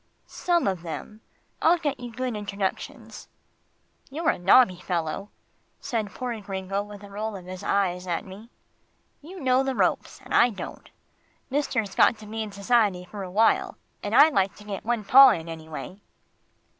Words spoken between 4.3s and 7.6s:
a nobby fellow," said poor Gringo with a roll of